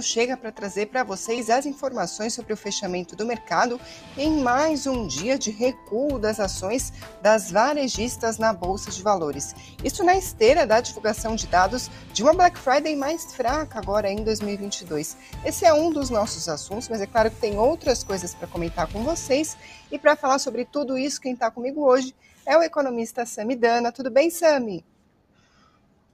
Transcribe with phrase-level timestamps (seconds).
[0.00, 3.80] chega para trazer para vocês as informações sobre o fechamento do mercado
[4.16, 9.52] em mais um dia de recuo das ações das varejistas na Bolsa de Valores.
[9.82, 14.22] Isso na esteira da divulgação de dados de uma Black Friday mais fraca agora em
[14.22, 15.16] 2022.
[15.44, 18.86] Esse é um dos nossos assuntos, mas é claro que tem outras coisas para comentar
[18.92, 19.56] com vocês.
[19.90, 22.14] E para falar sobre tudo isso, quem está comigo hoje
[22.46, 23.90] é o economista Sami Dana.
[23.90, 24.84] Tudo bem, Sami?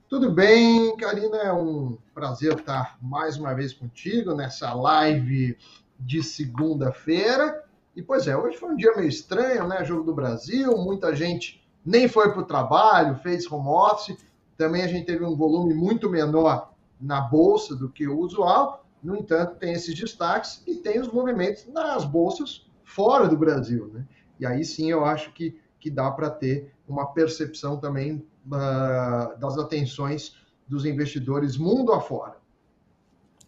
[0.08, 1.36] Tudo bem, Karina?
[1.38, 5.58] É um prazer estar mais uma vez contigo nessa live
[5.98, 7.64] de segunda-feira.
[7.96, 9.84] E pois é, hoje foi um dia meio estranho, né?
[9.84, 14.16] Jogo do Brasil, muita gente nem foi para o trabalho, fez home office.
[14.56, 18.86] Também a gente teve um volume muito menor na bolsa do que o usual.
[19.02, 24.06] No entanto, tem esses destaques e tem os movimentos nas bolsas fora do Brasil, né?
[24.38, 29.58] E aí sim eu acho que, que dá para ter uma percepção também uh, das
[29.58, 30.34] atenções
[30.66, 32.36] dos investidores mundo afora.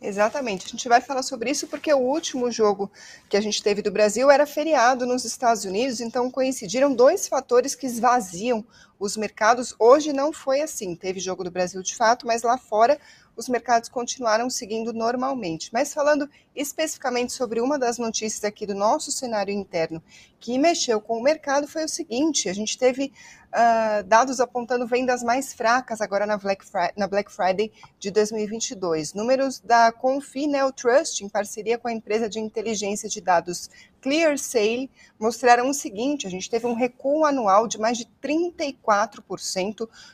[0.01, 0.67] Exatamente.
[0.67, 2.91] A gente vai falar sobre isso porque o último jogo
[3.29, 7.75] que a gente teve do Brasil era feriado nos Estados Unidos, então coincidiram dois fatores
[7.75, 8.65] que esvaziam
[8.99, 9.75] os mercados.
[9.79, 10.95] Hoje não foi assim.
[10.95, 12.99] Teve jogo do Brasil de fato, mas lá fora
[13.39, 15.71] os mercados continuaram seguindo normalmente.
[15.73, 20.03] Mas falando especificamente sobre uma das notícias aqui do nosso cenário interno
[20.41, 23.13] que mexeu com o mercado, foi o seguinte: a gente teve
[23.49, 29.15] uh, dados apontando vendas mais fracas agora na Black, Friday, na Black Friday de 2022.
[29.15, 34.91] Números da Confi Neo Trust, em parceria com a empresa de inteligência de dados ClearSale,
[35.17, 38.75] mostraram o seguinte: a gente teve um recuo anual de mais de 34%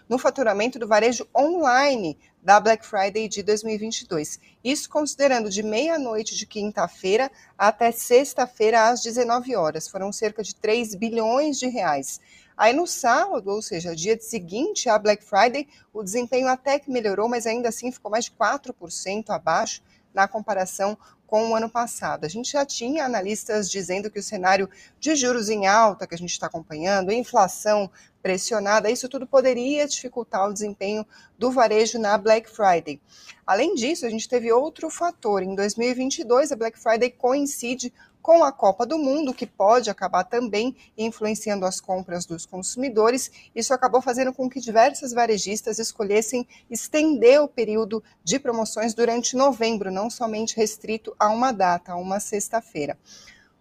[0.08, 4.39] no faturamento do varejo online da Black Friday de 2022.
[4.62, 9.89] Isso considerando de meia-noite de quinta-feira até sexta-feira às 19 horas.
[9.89, 12.20] Foram cerca de 3 bilhões de reais.
[12.56, 17.28] Aí no sábado, ou seja, dia seguinte à Black Friday, o desempenho até que melhorou,
[17.28, 20.97] mas ainda assim ficou mais de 4% abaixo na comparação
[21.35, 22.25] com o ano passado.
[22.25, 26.17] A gente já tinha analistas dizendo que o cenário de juros em alta que a
[26.17, 27.91] gente está acompanhando, inflação
[28.23, 31.05] pressionada, isso tudo poderia dificultar o desempenho
[31.36, 33.01] do varejo na Black Friday.
[33.45, 35.42] Além disso, a gente teve outro fator.
[35.42, 37.92] Em 2022, a Black Friday coincide
[38.24, 43.30] com a Copa do Mundo, que pode acabar também influenciando as compras dos consumidores.
[43.55, 49.92] Isso acabou fazendo com que diversas varejistas escolhessem estender o período de promoções durante novembro,
[49.92, 52.96] não somente restrito a uma data, a uma sexta-feira.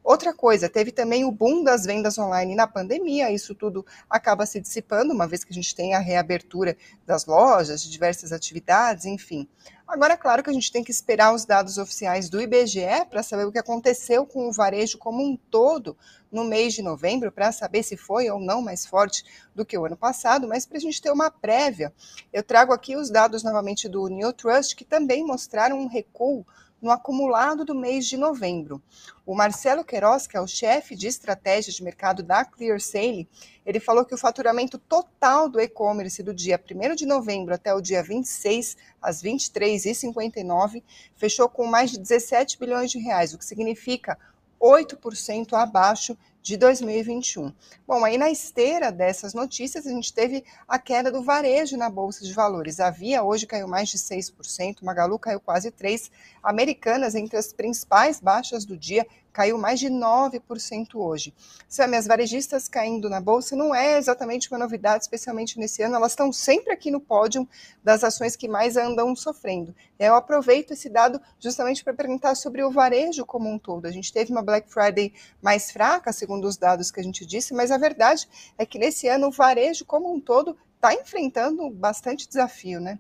[0.03, 4.59] Outra coisa, teve também o boom das vendas online na pandemia, isso tudo acaba se
[4.59, 6.75] dissipando, uma vez que a gente tem a reabertura
[7.06, 9.47] das lojas, de diversas atividades, enfim.
[9.88, 13.24] Agora, é claro que a gente tem que esperar os dados oficiais do IBGE para
[13.24, 15.96] saber o que aconteceu com o varejo como um todo
[16.30, 19.24] no mês de novembro, para saber se foi ou não mais forte
[19.56, 21.94] do que o ano passado, mas para a gente ter uma prévia,
[22.34, 26.46] eu trago aqui os dados novamente do New Trust, que também mostraram um recuo
[26.84, 28.84] no acumulado do mês de novembro.
[29.26, 33.28] O Marcelo Queiroz, que é o chefe de estratégia de mercado da ClearSale,
[33.66, 37.80] ele falou que o faturamento total do e-commerce do dia 1 de novembro até o
[37.80, 40.84] dia 26, às 23h59,
[41.16, 44.20] fechou com mais de 17 bilhões de reais, o que significa
[44.60, 47.54] 8% abaixo de 2021.
[47.88, 52.26] Bom, aí na esteira dessas notícias, a gente teve a queda do varejo na Bolsa
[52.26, 52.81] de Valores.
[52.81, 56.12] A Via hoje caiu mais de 6%, Magalu caiu quase 3%,
[56.44, 61.34] Americanas, entre as principais baixas do dia, caiu mais de 9% hoje.
[61.68, 66.12] Sam, as varejistas caindo na bolsa não é exatamente uma novidade, especialmente nesse ano, elas
[66.12, 67.48] estão sempre aqui no pódio
[67.84, 69.76] das ações que mais andam sofrendo.
[70.00, 73.88] Eu aproveito esse dado justamente para perguntar sobre o varejo como um todo.
[73.88, 75.12] A gente teve uma Black Friday
[75.42, 78.28] mais fraca, segundo os dados que a gente disse, mas a verdade
[78.58, 83.00] é que nesse ano o varejo como um todo está enfrentando bastante desafio, né?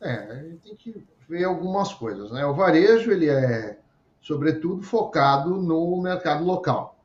[0.00, 2.44] É, tem que ver algumas coisas, né?
[2.44, 3.78] O varejo, ele é
[4.20, 6.98] sobretudo focado no mercado local.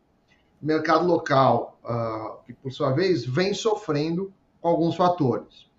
[0.62, 5.70] Mercado local, uh, que por sua vez vem sofrendo com alguns fatores.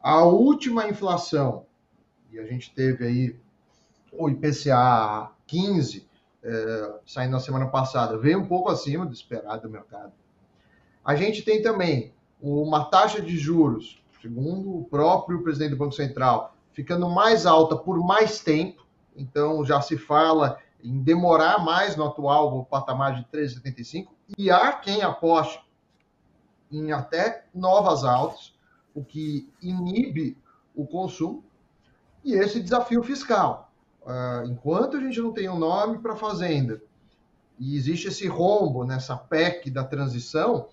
[0.00, 1.66] A última inflação,
[2.32, 3.36] e a gente teve aí
[4.12, 6.08] o IPCA 15,
[6.42, 10.12] eh, saindo na semana passada, veio um pouco acima do esperado do mercado.
[11.04, 16.54] A gente tem também uma taxa de juros, segundo o próprio presidente do Banco Central,
[16.72, 18.86] ficando mais alta por mais tempo,
[19.18, 25.02] então já se fala em demorar mais no atual patamar de 3,75 e há quem
[25.02, 25.60] aposte
[26.70, 28.54] em até novas altas,
[28.94, 30.36] o que inibe
[30.74, 31.44] o consumo
[32.24, 33.72] e esse desafio fiscal.
[34.02, 36.80] Uh, enquanto a gente não tem um nome para a fazenda
[37.58, 40.68] e existe esse rombo nessa PEC da transição,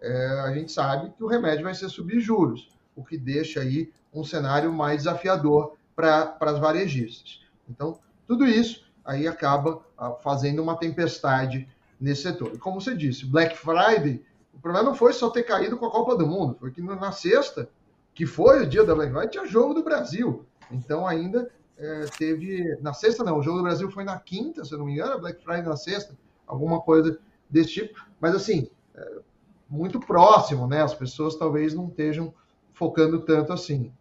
[0.00, 3.90] é, a gente sabe que o remédio vai ser subir juros, o que deixa aí
[4.12, 7.43] um cenário mais desafiador para as varejistas.
[7.68, 11.68] Então, tudo isso aí acaba ah, fazendo uma tempestade
[12.00, 12.52] nesse setor.
[12.54, 15.90] E como você disse, Black Friday, o problema não foi só ter caído com a
[15.90, 17.68] Copa do Mundo, foi que na sexta,
[18.14, 20.44] que foi o dia da Black Friday, tinha jogo do Brasil.
[20.70, 22.76] Então ainda é, teve.
[22.80, 25.20] Na sexta não, o jogo do Brasil foi na quinta, se eu não me engano,
[25.20, 27.18] Black Friday na sexta, alguma coisa
[27.50, 28.06] desse tipo.
[28.20, 29.18] Mas assim, é,
[29.68, 30.82] muito próximo, né?
[30.82, 32.32] As pessoas talvez não estejam
[32.72, 33.92] focando tanto assim.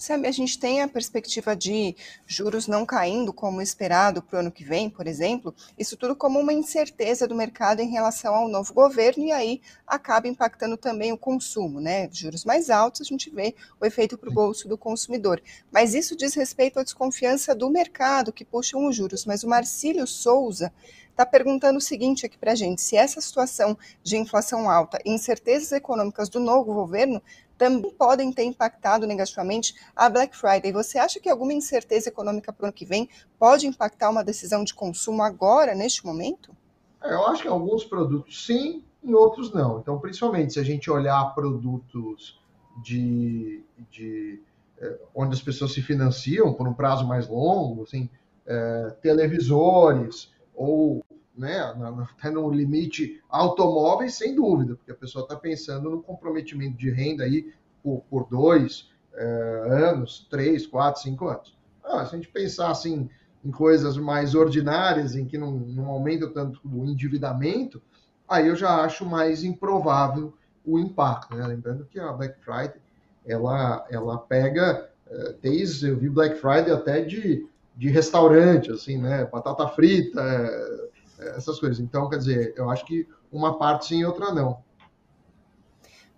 [0.00, 1.94] Sabe, a gente tem a perspectiva de
[2.26, 6.40] juros não caindo como esperado para o ano que vem, por exemplo, isso tudo como
[6.40, 11.18] uma incerteza do mercado em relação ao novo governo e aí acaba impactando também o
[11.18, 12.08] consumo, né?
[12.10, 15.42] Juros mais altos, a gente vê o efeito para o bolso do consumidor.
[15.70, 19.26] Mas isso diz respeito à desconfiança do mercado que puxam os juros.
[19.26, 20.72] Mas o Marcílio Souza
[21.10, 25.12] está perguntando o seguinte aqui para a gente: se essa situação de inflação alta e
[25.12, 27.20] incertezas econômicas do novo governo
[27.60, 30.72] também podem ter impactado negativamente a Black Friday.
[30.72, 33.06] Você acha que alguma incerteza econômica para o ano que vem
[33.38, 36.56] pode impactar uma decisão de consumo agora, neste momento?
[37.02, 39.78] É, eu acho que alguns produtos sim, em outros não.
[39.78, 42.40] Então, principalmente se a gente olhar produtos
[42.82, 44.40] de, de
[44.78, 48.08] é, onde as pessoas se financiam por um prazo mais longo, assim,
[48.46, 51.04] é, televisores ou
[51.40, 56.90] né, até no limite automóveis, sem dúvida, porque a pessoa está pensando no comprometimento de
[56.90, 57.52] renda aí
[57.82, 61.56] por, por dois é, anos, três, quatro, cinco anos.
[61.82, 63.08] Ah, se a gente pensar assim
[63.44, 67.82] em coisas mais ordinárias, em que não, não aumenta tanto o endividamento,
[68.28, 70.34] aí eu já acho mais improvável
[70.64, 71.34] o impacto.
[71.34, 71.46] Né?
[71.46, 72.80] Lembrando que a Black Friday
[73.26, 77.46] ela, ela pega é, desde eu vi Black Friday até de,
[77.76, 79.24] de restaurante, assim, né?
[79.24, 80.89] Batata frita, é,
[81.36, 81.80] essas coisas.
[81.80, 84.62] Então, quer dizer, eu acho que uma parte sim e outra não.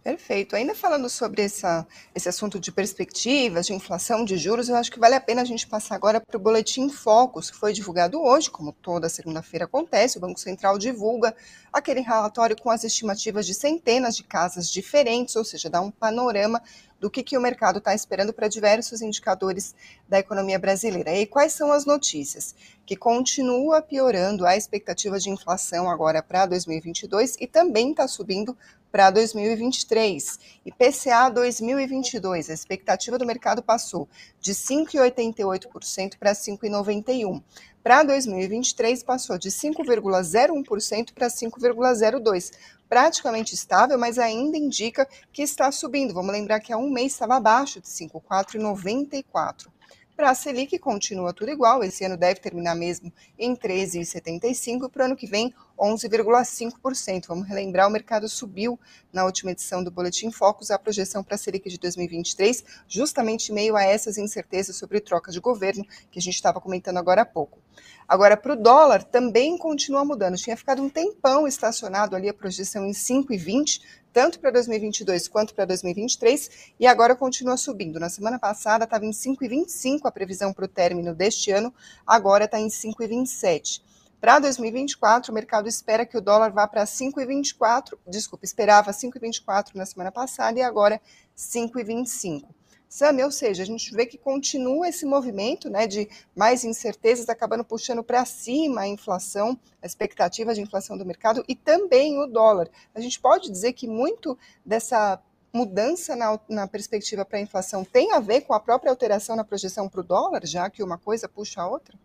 [0.03, 0.57] Perfeito.
[0.57, 4.99] Ainda falando sobre essa, esse assunto de perspectivas, de inflação, de juros, eu acho que
[4.99, 8.51] vale a pena a gente passar agora para o Boletim Focus, que foi divulgado hoje,
[8.51, 10.19] como toda segunda-feira acontece.
[10.19, 11.33] O Banco Central divulga
[11.73, 16.61] aquele relatório com as estimativas de centenas de casas diferentes, ou seja, dá um panorama
[16.99, 19.73] do que, que o mercado está esperando para diversos indicadores
[20.09, 21.15] da economia brasileira.
[21.15, 22.57] E quais são as notícias?
[22.85, 28.57] Que continua piorando a expectativa de inflação agora para 2022 e também está subindo
[28.93, 30.39] para 2023.
[30.67, 34.07] IPCA 2022, a expectativa do mercado passou
[34.39, 37.43] de 5,88% para 5,91%.
[37.83, 42.53] Para 2023, passou de 5,01% para 5,02%.
[42.89, 46.13] Praticamente estável, mas ainda indica que está subindo.
[46.13, 49.69] Vamos lembrar que há um mês estava abaixo de 5,4,94.
[50.15, 51.83] Para a Selic, continua tudo igual.
[51.83, 54.91] Esse ano deve terminar mesmo em 13,75.
[54.91, 57.27] Para o ano que vem, 11,5%.
[57.27, 58.79] Vamos relembrar, o mercado subiu
[59.13, 63.55] na última edição do Boletim Focus a projeção para a Selic de 2023, justamente em
[63.55, 67.27] meio a essas incertezas sobre troca de governo que a gente estava comentando agora há
[67.27, 67.59] pouco.
[68.07, 70.37] Agora, para o dólar, também continua mudando.
[70.37, 73.81] Tinha ficado um tempão estacionado ali a projeção em 5,20,
[74.13, 77.99] tanto para 2022 quanto para 2023, e agora continua subindo.
[77.99, 81.73] Na semana passada estava em 5,25 a previsão para o término deste ano,
[82.07, 83.83] agora está em 5,27.
[84.21, 89.85] Para 2024, o mercado espera que o dólar vá para 5,24, desculpa, esperava 5,24 na
[89.85, 91.01] semana passada e agora
[91.37, 92.45] 5,25.
[92.93, 96.07] Sam, ou seja, a gente vê que continua esse movimento né, de
[96.37, 101.57] mais incertezas acabando puxando para cima a inflação, a expectativa de inflação do mercado e
[101.57, 102.69] também o dólar.
[102.95, 105.19] A gente pode dizer que muito dessa
[105.51, 109.43] mudança na, na perspectiva para a inflação tem a ver com a própria alteração na
[109.43, 111.99] projeção para o dólar, já que uma coisa puxa a outra?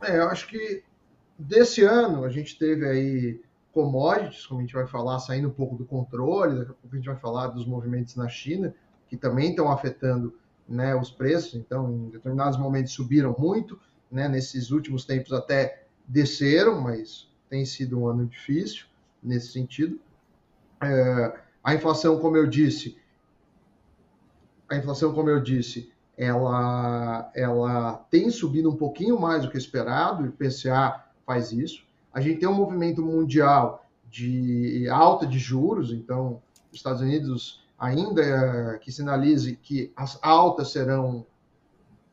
[0.00, 0.84] É, eu acho que
[1.36, 3.40] desse ano a gente teve aí
[3.72, 6.96] commodities, como a gente vai falar, saindo um pouco do controle, daqui a pouco a
[6.96, 8.72] gente vai falar dos movimentos na China
[9.12, 10.34] que também estão afetando
[10.66, 11.54] né, os preços.
[11.54, 13.78] Então, em determinados momentos subiram muito,
[14.10, 18.86] né, nesses últimos tempos até desceram, mas tem sido um ano difícil
[19.22, 20.00] nesse sentido.
[20.82, 22.96] É, a inflação, como eu disse,
[24.66, 30.24] a inflação, como eu disse, ela, ela tem subido um pouquinho mais do que esperado,
[30.24, 31.84] e o PCA faz isso.
[32.14, 36.40] A gente tem um movimento mundial de alta de juros, então,
[36.70, 41.26] os Estados Unidos ainda eh, que sinalize que as altas serão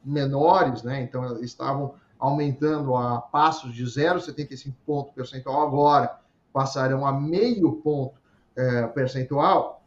[0.04, 1.01] menores, né?
[1.01, 6.20] Então estavam aumentando a passos de 0,75 ponto percentual, agora
[6.51, 8.20] passarão a meio ponto
[8.56, 9.84] é, percentual.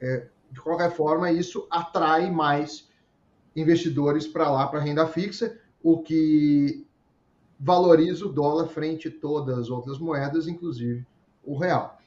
[0.00, 2.88] É, de qualquer forma, isso atrai mais
[3.54, 6.86] investidores para lá, para renda fixa, o que
[7.58, 11.06] valoriza o dólar frente a todas as outras moedas, inclusive
[11.44, 11.98] o real.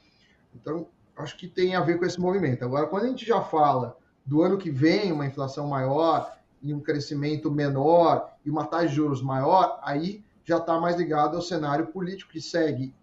[0.54, 2.64] Então, acho que tem a ver com esse movimento.
[2.64, 6.80] Agora, quando a gente já fala do ano que vem uma inflação maior e um
[6.80, 11.86] crescimento menor e uma taxa de juros maior, aí já está mais ligado ao cenário
[11.88, 12.94] político que segue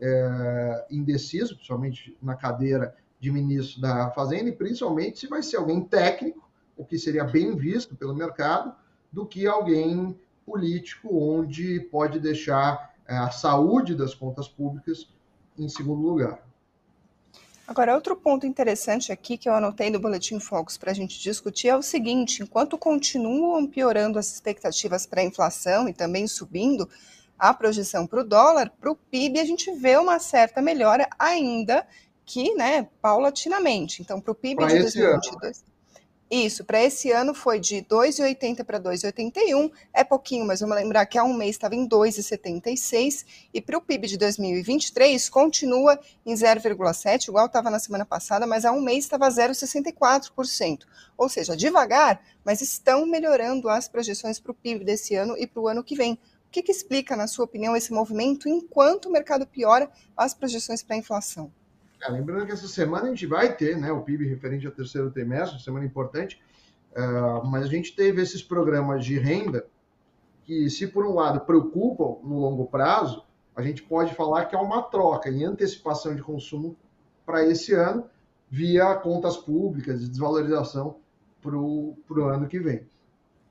[0.00, 5.82] é, indeciso, principalmente na cadeira de ministro da Fazenda, e principalmente se vai ser alguém
[5.82, 8.74] técnico, o que seria bem visto pelo mercado,
[9.10, 15.08] do que alguém político, onde pode deixar é, a saúde das contas públicas
[15.58, 16.45] em segundo lugar.
[17.66, 21.68] Agora, outro ponto interessante aqui que eu anotei no Boletim Focus para a gente discutir
[21.68, 26.88] é o seguinte: enquanto continuam piorando as expectativas para a inflação e também subindo
[27.38, 31.86] a projeção para o dólar, para o PIB a gente vê uma certa melhora ainda
[32.24, 34.00] que, né, paulatinamente.
[34.00, 35.58] Então, para o PIB pra de 2022.
[35.58, 35.75] Ano.
[36.28, 41.16] Isso, para esse ano foi de 2,80 para 2,81, é pouquinho, mas vamos lembrar que
[41.16, 47.28] há um mês estava em 2,76, e para o PIB de 2023 continua em 0,7,
[47.28, 50.80] igual estava na semana passada, mas há um mês estava 0,64%.
[51.16, 55.62] Ou seja, devagar, mas estão melhorando as projeções para o PIB desse ano e para
[55.62, 56.14] o ano que vem.
[56.14, 60.82] O que, que explica, na sua opinião, esse movimento enquanto o mercado piora as projeções
[60.82, 61.52] para a inflação?
[62.02, 65.10] É, lembrando que essa semana a gente vai ter né, o PIB referente ao terceiro
[65.10, 66.40] trimestre, semana importante,
[66.92, 69.66] uh, mas a gente teve esses programas de renda
[70.44, 73.24] que, se por um lado preocupam no longo prazo,
[73.54, 76.76] a gente pode falar que há uma troca em antecipação de consumo
[77.24, 78.04] para esse ano
[78.48, 80.96] via contas públicas e desvalorização
[81.42, 82.86] para o ano que vem.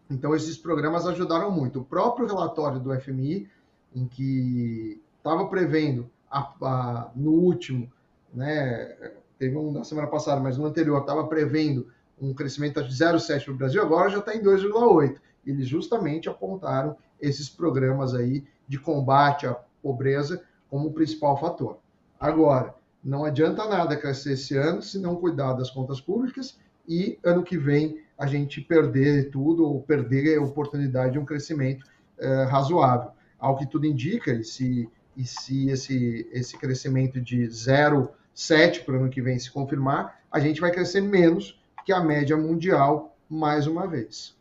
[0.09, 1.79] Então, esses programas ajudaram muito.
[1.79, 3.49] O próprio relatório do FMI,
[3.93, 7.91] em que estava prevendo a, a, no último
[8.35, 8.95] né?
[9.37, 11.87] Teve um na semana passada, mas no anterior estava prevendo
[12.19, 15.17] um crescimento de 0,7 para o Brasil, agora já está em 2,8.
[15.45, 21.77] Eles justamente apontaram esses programas aí de combate à pobreza como o principal fator.
[22.19, 22.73] Agora,
[23.03, 27.57] não adianta nada crescer esse ano se não cuidar das contas públicas e ano que
[27.57, 31.85] vem a gente perder tudo ou perder a oportunidade de um crescimento
[32.17, 33.11] eh, razoável.
[33.37, 38.95] Ao que tudo indica, e se, e se esse, esse crescimento de zero 7 para
[38.95, 43.17] o ano que vem se confirmar, a gente vai crescer menos que a média mundial
[43.29, 44.35] mais uma vez.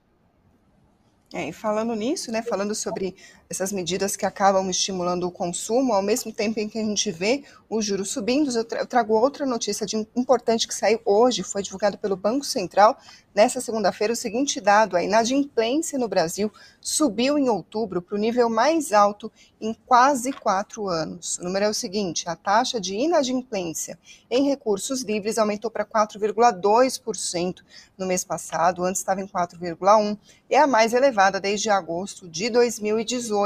[1.32, 3.16] É, e falando nisso, né, falando sobre
[3.54, 7.44] essas medidas que acabam estimulando o consumo, ao mesmo tempo em que a gente vê
[7.68, 11.62] os juros subindo, eu, tra eu trago outra notícia de, importante que saiu hoje, foi
[11.62, 12.98] divulgado pelo Banco Central,
[13.34, 18.48] nessa segunda-feira, o seguinte dado, a inadimplência no Brasil subiu em outubro para o nível
[18.48, 19.30] mais alto
[19.60, 21.38] em quase quatro anos.
[21.38, 23.98] O número é o seguinte, a taxa de inadimplência
[24.30, 27.62] em recursos livres aumentou para 4,2%
[27.96, 30.18] no mês passado, antes estava em 4,1%,
[30.50, 33.43] e é a mais elevada desde agosto de 2018.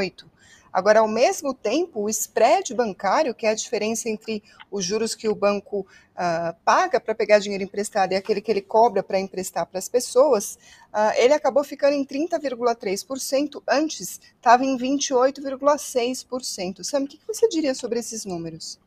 [0.73, 5.28] Agora, ao mesmo tempo, o spread bancário, que é a diferença entre os juros que
[5.28, 9.67] o banco uh, paga para pegar dinheiro emprestado e aquele que ele cobra para emprestar
[9.67, 10.59] para as pessoas,
[10.93, 16.85] uh, ele acabou ficando em 30,3%, antes estava em 28,6%.
[16.85, 18.78] Sam, o que, que você diria sobre esses números?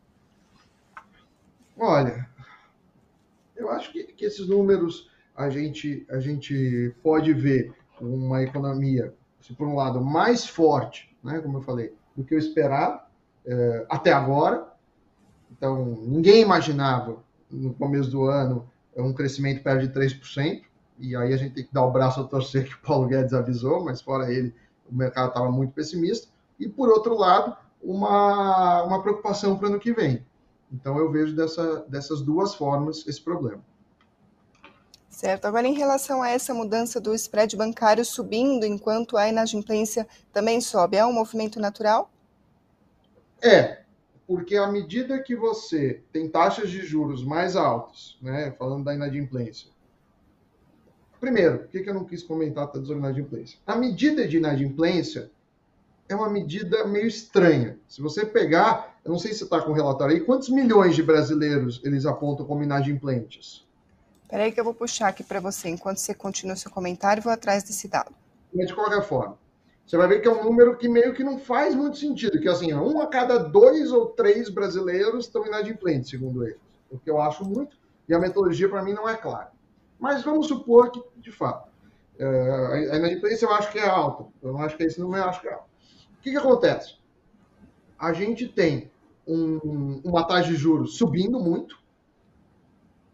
[1.77, 2.29] Olha,
[3.55, 9.13] eu acho que, que esses números a gente, a gente pode ver uma economia,
[9.57, 13.05] por um lado, mais forte né, como eu falei, do que eu esperava
[13.45, 14.67] é, até agora.
[15.51, 17.17] Então, ninguém imaginava
[17.49, 20.63] no começo do ano um crescimento perto de 3%,
[20.99, 23.33] e aí a gente tem que dar o braço a torcer que o Paulo Guedes
[23.33, 24.53] avisou, mas fora ele,
[24.89, 26.27] o mercado estava muito pessimista.
[26.59, 30.23] E, por outro lado, uma, uma preocupação para o ano que vem.
[30.71, 33.61] Então, eu vejo dessa, dessas duas formas esse problema.
[35.11, 35.45] Certo.
[35.45, 40.95] Agora, em relação a essa mudança do spread bancário subindo enquanto a inadimplência também sobe,
[40.95, 42.09] é um movimento natural?
[43.41, 43.81] É,
[44.25, 49.69] porque à medida que você tem taxas de juros mais altas, né, falando da inadimplência.
[51.19, 53.59] Primeiro, por que eu não quis comentar tanto sobre inadimplência?
[53.67, 55.29] A medida de inadimplência
[56.07, 57.77] é uma medida meio estranha.
[57.87, 60.95] Se você pegar, eu não sei se você está com o relatório aí, quantos milhões
[60.95, 63.69] de brasileiros eles apontam como inadimplentes?
[64.31, 67.21] Espera aí que eu vou puxar aqui para você, enquanto você continua o seu comentário,
[67.21, 68.15] vou atrás desse dado.
[68.55, 69.37] Mas de qualquer forma,
[69.85, 72.47] você vai ver que é um número que meio que não faz muito sentido, que
[72.47, 76.61] assim, um a cada dois ou três brasileiros estão inadimplentes, segundo eles.
[76.89, 77.75] O que eu acho muito,
[78.07, 79.51] e a metodologia para mim não é clara.
[79.99, 81.69] Mas vamos supor que, de fato,
[82.17, 84.27] é, a inadimplência eu acho que é alta.
[84.41, 85.65] Eu não acho que é esse número, eu acho que é alta.
[86.17, 86.95] O que, que acontece?
[87.99, 88.89] A gente tem
[89.27, 91.80] um, uma taxa de juros subindo muito,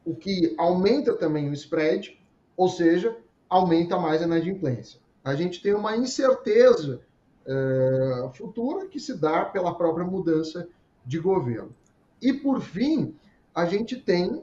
[0.07, 2.17] o que aumenta também o spread,
[2.55, 3.17] ou seja,
[3.49, 5.01] aumenta mais a inadimplência.
[5.21, 7.01] A gente tem uma incerteza
[7.45, 10.65] é, futura que se dá pela própria mudança
[11.05, 11.75] de governo.
[12.21, 13.15] E, por fim,
[13.53, 14.41] a gente tem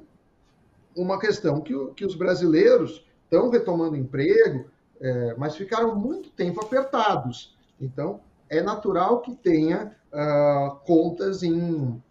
[0.94, 4.66] uma questão que, que os brasileiros estão retomando emprego,
[5.00, 7.56] é, mas ficaram muito tempo apertados.
[7.80, 12.02] Então, é natural que tenha uh, contas em,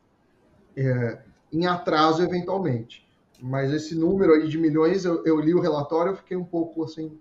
[0.76, 1.20] é,
[1.52, 3.08] em atraso eventualmente.
[3.46, 6.82] Mas esse número aí de milhões, eu, eu li o relatório, eu fiquei um pouco
[6.82, 7.20] assim,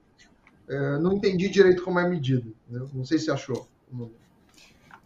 [0.68, 2.54] é, não entendi direito como é medido.
[2.68, 2.86] Né?
[2.94, 3.66] Não sei se achou.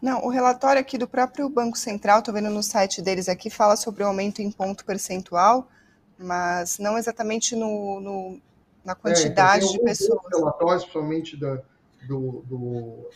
[0.00, 3.76] Não, o relatório aqui do próprio Banco Central, estou vendo no site deles aqui, fala
[3.76, 5.70] sobre o aumento em ponto percentual,
[6.18, 8.40] mas não exatamente no, no
[8.84, 10.20] na quantidade é, então de pessoas.
[10.30, 11.62] relatórios, principalmente da,
[12.06, 13.08] do, do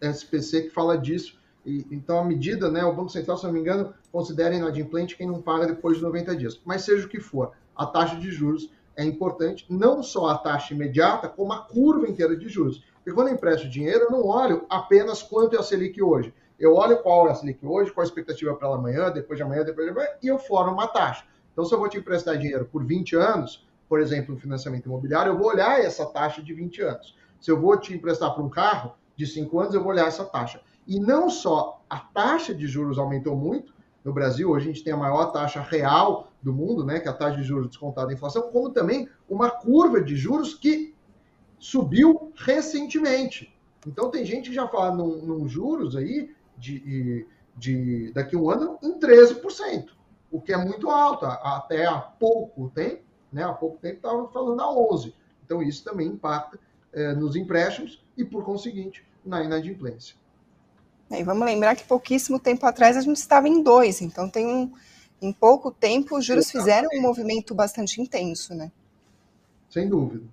[0.00, 1.36] SPC, que fala disso.
[1.64, 5.26] E, então, a medida, né, o Banco Central, se não me engano, considera inadimplente quem
[5.26, 6.60] não paga depois de 90 dias.
[6.64, 10.74] Mas seja o que for, a taxa de juros é importante, não só a taxa
[10.74, 12.84] imediata, como a curva inteira de juros.
[12.96, 16.32] Porque quando eu empresto dinheiro, eu não olho apenas quanto é a Selic hoje.
[16.58, 19.42] Eu olho qual é a Selic hoje, qual a expectativa para ela amanhã, depois de
[19.42, 21.24] amanhã, depois de amanhã, e eu formo uma taxa.
[21.52, 25.32] Então, se eu vou te emprestar dinheiro por 20 anos, por exemplo, um financiamento imobiliário,
[25.32, 27.16] eu vou olhar essa taxa de 20 anos.
[27.40, 30.24] Se eu vou te emprestar para um carro de 5 anos, eu vou olhar essa
[30.24, 30.60] taxa.
[30.86, 33.74] E não só a taxa de juros aumentou muito,
[34.04, 37.10] no Brasil, hoje a gente tem a maior taxa real do mundo, né, que é
[37.10, 40.94] a taxa de juros descontada da inflação, como também uma curva de juros que
[41.58, 43.56] subiu recentemente.
[43.86, 47.26] Então tem gente que já fala num, num juros aí de,
[47.56, 49.88] de daqui a um ano em 13%,
[50.30, 51.24] o que é muito alto.
[51.24, 55.14] Até há pouco tempo, né, há pouco tempo estava falando a 11%.
[55.46, 56.58] Então isso também impacta
[56.92, 60.16] é, nos empréstimos e, por conseguinte, na inadimplência.
[61.10, 64.46] É, e vamos lembrar que pouquíssimo tempo atrás a gente estava em dois, então tem
[64.46, 64.72] um,
[65.20, 68.70] em pouco tempo os juros fizeram um movimento bastante intenso, né?
[69.70, 70.24] Sem dúvida.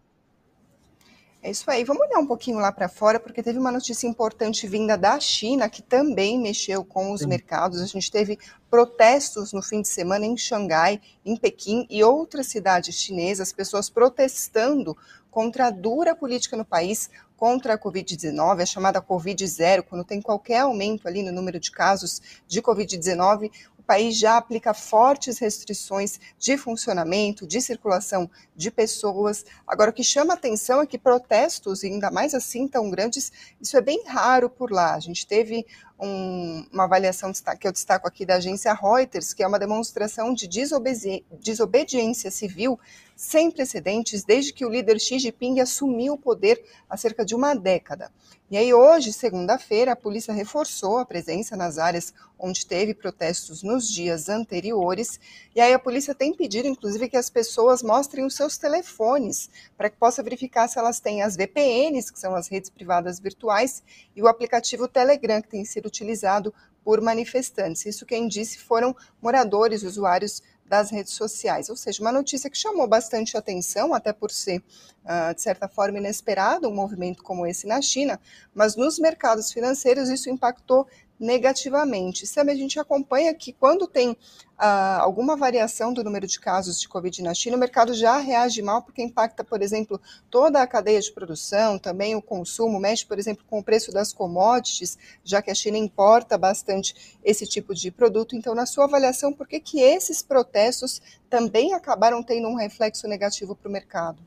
[1.43, 1.83] É isso aí.
[1.83, 5.67] Vamos olhar um pouquinho lá para fora, porque teve uma notícia importante vinda da China,
[5.67, 7.27] que também mexeu com os Sim.
[7.27, 7.81] mercados.
[7.81, 8.37] A gente teve
[8.69, 14.95] protestos no fim de semana em Xangai, em Pequim e outras cidades chinesas, pessoas protestando
[15.31, 20.59] contra a dura política no país, contra a Covid-19, a chamada Covid-0, quando tem qualquer
[20.59, 26.56] aumento ali no número de casos de Covid-19, o país já aplica fortes restrições de
[26.56, 29.45] funcionamento, de circulação de pessoas.
[29.67, 33.82] Agora, o que chama atenção é que protestos, ainda mais assim tão grandes, isso é
[33.82, 34.95] bem raro por lá.
[34.95, 35.65] A gente teve
[35.99, 40.47] um, uma avaliação que eu destaco aqui da agência Reuters, que é uma demonstração de
[40.47, 42.80] desobedi desobediência civil
[43.13, 47.54] sem precedentes desde que o líder Xi Jinping assumiu o poder há cerca de uma
[47.54, 48.10] década.
[48.51, 53.89] E aí, hoje, segunda-feira, a polícia reforçou a presença nas áreas onde teve protestos nos
[53.89, 55.21] dias anteriores.
[55.55, 59.89] E aí, a polícia tem pedido, inclusive, que as pessoas mostrem os seus telefones para
[59.89, 63.81] que possa verificar se elas têm as VPNs, que são as redes privadas virtuais,
[64.13, 67.85] e o aplicativo Telegram, que tem sido utilizado por manifestantes.
[67.85, 71.69] Isso quem disse foram moradores, usuários das redes sociais.
[71.69, 74.63] Ou seja, uma notícia que chamou bastante atenção, até por ser,
[75.03, 78.17] uh, de certa forma, inesperado um movimento como esse na China,
[78.55, 80.88] mas nos mercados financeiros isso impactou
[81.21, 82.25] negativamente.
[82.25, 84.17] Sabe, a gente acompanha que quando tem
[84.57, 88.60] ah, alguma variação do número de casos de Covid na China, o mercado já reage
[88.63, 93.19] mal, porque impacta, por exemplo, toda a cadeia de produção, também o consumo, mexe, por
[93.19, 97.91] exemplo, com o preço das commodities, já que a China importa bastante esse tipo de
[97.91, 98.36] produto.
[98.36, 103.55] Então, na sua avaliação, por que, que esses protestos também acabaram tendo um reflexo negativo
[103.55, 104.23] para o mercado?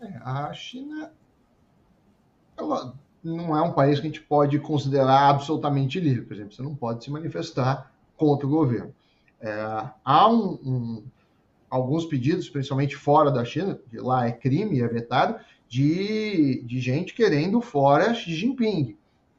[0.00, 1.12] É, a China
[2.56, 6.22] ela não é um país que a gente pode considerar absolutamente livre.
[6.24, 8.94] Por exemplo, você não pode se manifestar contra o governo.
[9.40, 9.50] É,
[10.04, 11.04] há um, um,
[11.70, 17.60] alguns pedidos, principalmente fora da China, lá é crime, é vetado, de, de gente querendo
[17.60, 18.96] fora Xi Jinping.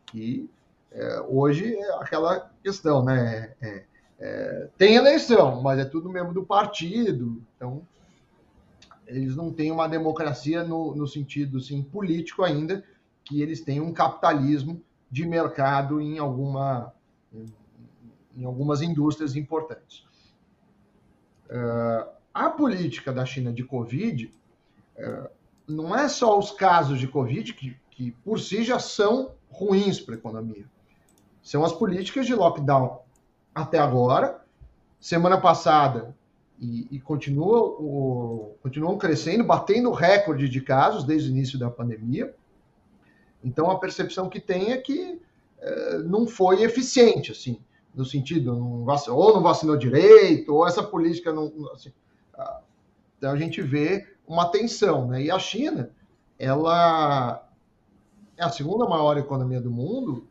[0.07, 0.49] Que
[0.91, 3.53] é, hoje é aquela questão, né?
[3.61, 3.83] É,
[4.19, 7.41] é, tem eleição, mas é tudo mesmo do partido.
[7.55, 7.81] Então,
[9.07, 12.83] eles não têm uma democracia no, no sentido assim, político ainda,
[13.23, 16.93] que eles têm um capitalismo de mercado em, alguma,
[18.35, 20.05] em algumas indústrias importantes.
[21.49, 24.33] Uh, a política da China de Covid
[24.97, 25.29] uh,
[25.67, 30.15] não é só os casos de Covid, que, que por si já são ruins para
[30.15, 30.65] a economia.
[31.41, 33.01] São as políticas de lockdown
[33.53, 34.43] até agora.
[34.99, 36.15] Semana passada,
[36.59, 42.33] e, e continua, o, continuam crescendo, batendo recorde de casos desde o início da pandemia.
[43.43, 45.21] Então a percepção que tem é que
[45.59, 47.59] é, não foi eficiente, assim,
[47.93, 51.51] no sentido, não vacinou, ou não vacinou direito, ou essa política não.
[51.73, 51.91] Assim,
[53.17, 55.23] então a gente vê uma tensão, né?
[55.23, 55.91] E a China,
[56.37, 57.47] ela
[58.35, 60.27] é a segunda maior economia do mundo,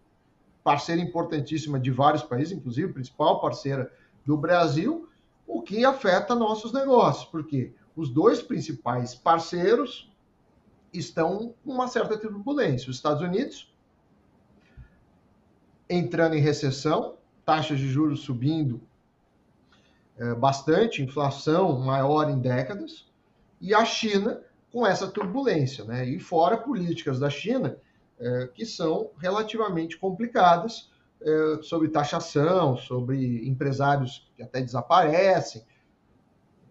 [0.62, 3.90] parceira importantíssima de vários países, inclusive principal parceira
[4.24, 5.08] do Brasil,
[5.46, 10.11] o que que afeta nossos negócios, porque os dois principais parceiros
[10.92, 12.90] estão com uma certa turbulência.
[12.90, 13.72] Os Estados Unidos
[15.88, 18.80] entrando em recessão, taxas de juros subindo
[20.16, 23.10] é, bastante, inflação maior em décadas,
[23.60, 24.40] e a China
[24.72, 26.08] com essa turbulência, né?
[26.08, 27.76] E fora políticas da China
[28.18, 35.62] é, que são relativamente complicadas é, sobre taxação, sobre empresários que até desaparecem.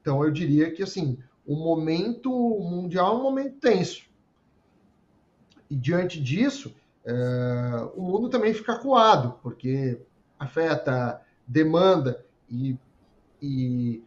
[0.02, 4.11] Então eu diria que assim o momento mundial é um momento tenso.
[5.72, 7.14] E diante disso, é,
[7.96, 9.98] o mundo também fica coado, porque
[10.38, 12.78] afeta demanda e,
[13.42, 14.04] e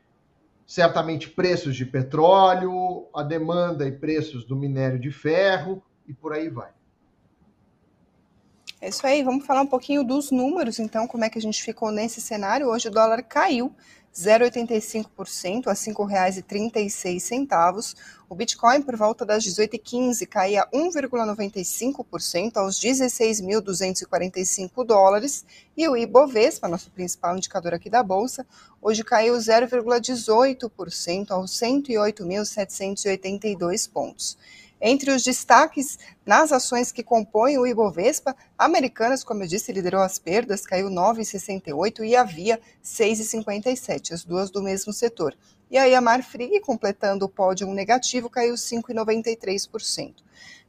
[0.67, 6.51] certamente preços de petróleo, a demanda e preços do minério de ferro e por aí
[6.51, 6.71] vai.
[8.79, 11.63] É isso aí, vamos falar um pouquinho dos números, então, como é que a gente
[11.63, 12.69] ficou nesse cenário.
[12.69, 13.75] Hoje o dólar caiu
[14.15, 17.97] 0,85% a R$ 5,36.
[18.29, 25.45] O Bitcoin, por volta das 18h15, caía 1,95% aos 16.245 dólares.
[25.77, 28.47] E o Ibovespa, nosso principal indicador aqui da Bolsa,
[28.81, 34.39] hoje caiu 0,18% aos 108.782 pontos.
[34.87, 40.19] Entre os destaques nas ações que compõem o Ibovespa, Americanas, como eu disse, liderou as
[40.19, 45.35] perdas, caiu 9,68 e a Via 6,57, as duas do mesmo setor.
[45.71, 50.17] E aí a Marfrig, completando o pódio negativo, caiu 5,93%.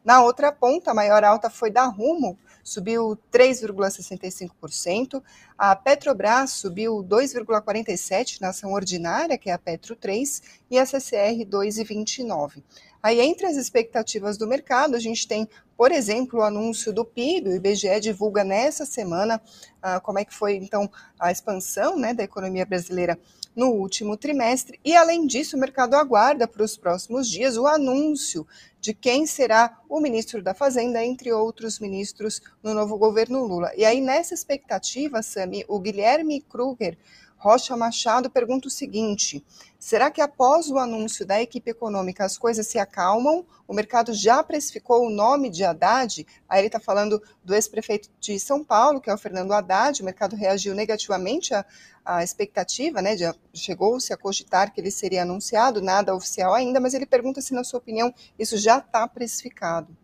[0.01, 5.21] Na outra ponta, a maior alta foi da Rumo, subiu 3,65%.
[5.55, 11.45] A Petrobras subiu 2,47% na ação ordinária, que é a Petro 3, e a CCR
[11.45, 12.63] 2,29%.
[13.03, 15.47] Aí, entre as expectativas do mercado, a gente tem,
[15.77, 19.41] por exemplo, o anúncio do PIB, o IBGE divulga nessa semana
[19.81, 23.19] ah, como é que foi, então, a expansão né, da economia brasileira
[23.55, 24.79] no último trimestre.
[24.83, 28.45] E, além disso, o mercado aguarda para os próximos dias o anúncio
[28.81, 33.71] de quem será o ministro da Fazenda, entre outros ministros no novo governo Lula.
[33.75, 36.97] E aí, nessa expectativa, Sami, o Guilherme Kruger,
[37.45, 39.45] Rocha Machado pergunta o seguinte:
[39.77, 43.45] será que após o anúncio da equipe econômica as coisas se acalmam?
[43.67, 46.25] O mercado já precificou o nome de Haddad?
[46.49, 50.01] Aí ele está falando do ex-prefeito de São Paulo, que é o Fernando Haddad.
[50.01, 51.63] O mercado reagiu negativamente à,
[52.03, 53.15] à expectativa, né?
[53.53, 57.63] Chegou-se a cogitar que ele seria anunciado, nada oficial ainda, mas ele pergunta se, na
[57.63, 59.95] sua opinião, isso já está precificado.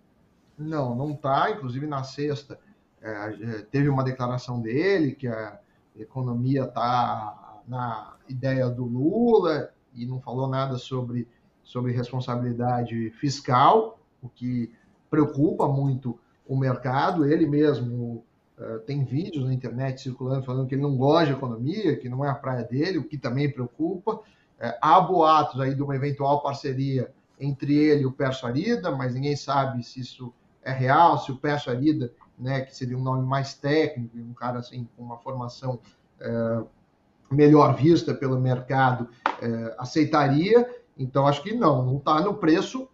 [0.56, 1.50] Não, não está.
[1.50, 2.60] Inclusive, na sexta,
[3.02, 5.60] é, teve uma declaração dele que a
[5.96, 11.28] economia está na ideia do Lula e não falou nada sobre,
[11.64, 14.72] sobre responsabilidade fiscal, o que
[15.10, 17.26] preocupa muito o mercado.
[17.26, 18.24] Ele mesmo
[18.58, 22.24] uh, tem vídeos na internet circulando falando que ele não gosta de economia, que não
[22.26, 24.14] é a praia dele, o que também preocupa.
[24.14, 24.22] Uh,
[24.82, 29.36] há boatos aí de uma eventual parceria entre ele e o Perso Arida, mas ninguém
[29.36, 33.54] sabe se isso é real, se o Perso Arida né, que seria um nome mais
[33.54, 35.80] técnico, um cara assim com uma formação
[36.20, 36.64] é,
[37.30, 39.08] melhor vista pelo mercado,
[39.42, 40.68] é, aceitaria.
[40.98, 42.90] Então, acho que não, não está no preço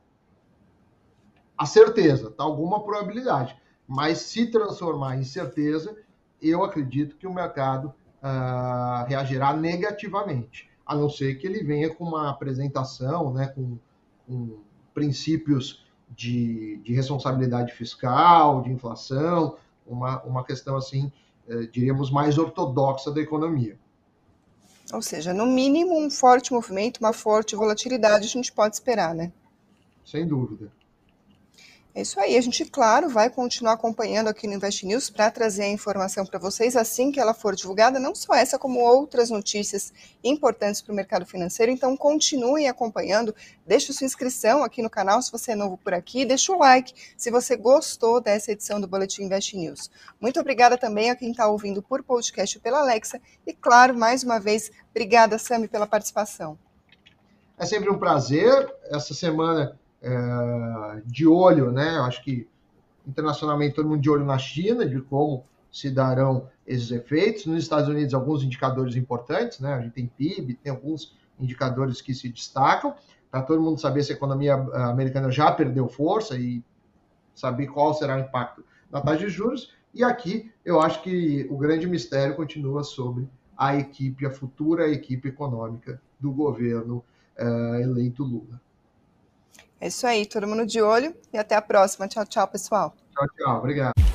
[1.57, 3.57] a certeza, está alguma probabilidade.
[3.87, 5.97] Mas se transformar em certeza,
[6.41, 12.03] eu acredito que o mercado uh, reagirá negativamente, a não ser que ele venha com
[12.03, 13.79] uma apresentação, né, com,
[14.27, 14.59] com
[14.93, 21.11] princípios de, de responsabilidade fiscal, de inflação, uma, uma questão assim,
[21.47, 23.77] eh, diríamos, mais ortodoxa da economia.
[24.93, 29.31] Ou seja, no mínimo um forte movimento, uma forte volatilidade a gente pode esperar, né?
[30.05, 30.71] Sem dúvida.
[31.97, 32.37] É isso aí.
[32.37, 36.37] A gente, claro, vai continuar acompanhando aqui no Invest News para trazer a informação para
[36.37, 39.91] vocês assim que ela for divulgada, não só essa, como outras notícias
[40.23, 41.71] importantes para o mercado financeiro.
[41.71, 43.33] Então, continuem acompanhando.
[43.65, 46.23] Deixe sua inscrição aqui no canal se você é novo por aqui.
[46.23, 49.89] Deixe o like se você gostou dessa edição do Boletim Invest News.
[50.21, 53.19] Muito obrigada também a quem está ouvindo por podcast pela Alexa.
[53.43, 56.59] E, claro, mais uma vez, obrigada, Sami, pela participação.
[57.57, 58.71] É sempre um prazer.
[58.83, 61.99] Essa semana é, de olho, né?
[61.99, 62.47] Acho que
[63.05, 67.45] internacionalmente todo mundo de olho na China, de como se darão esses efeitos.
[67.45, 69.73] Nos Estados Unidos, alguns indicadores importantes, né?
[69.73, 72.95] A gente tem PIB, tem alguns indicadores que se destacam,
[73.29, 76.63] para todo mundo saber se a economia americana já perdeu força e
[77.35, 79.73] saber qual será o impacto da taxa de juros.
[79.93, 85.29] E aqui eu acho que o grande mistério continua sobre a equipe, a futura equipe
[85.29, 87.03] econômica do governo
[87.39, 88.61] uh, eleito Lula.
[89.79, 92.07] É isso aí, todo mundo de olho e até a próxima.
[92.07, 92.95] Tchau, tchau, pessoal.
[93.13, 93.57] Tchau, tchau.
[93.59, 94.06] Obrigado.